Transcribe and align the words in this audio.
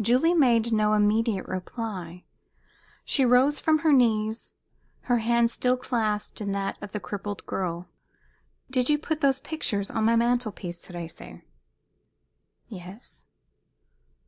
Julie 0.00 0.34
made 0.34 0.72
no 0.72 0.92
immediate 0.94 1.46
reply. 1.46 2.24
She 3.04 3.24
rose 3.24 3.60
from 3.60 3.78
her 3.78 3.92
knees, 3.92 4.54
her 5.02 5.18
hand 5.18 5.52
still 5.52 5.76
clasped 5.76 6.40
in 6.40 6.50
that 6.50 6.76
of 6.82 6.90
the 6.90 6.98
crippled 6.98 7.46
girl. 7.46 7.86
"Did 8.68 8.90
you 8.90 8.98
put 8.98 9.20
those 9.20 9.38
pictures 9.38 9.88
on 9.88 10.02
my 10.04 10.16
mantel 10.16 10.50
piece, 10.50 10.84
Thérèse?" 10.84 11.42
"Yes." 12.66 13.26